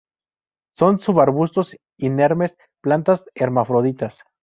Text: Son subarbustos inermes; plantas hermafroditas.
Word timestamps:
Son 0.75 0.97
subarbustos 0.99 1.77
inermes; 1.99 2.57
plantas 2.81 3.23
hermafroditas. 3.35 4.17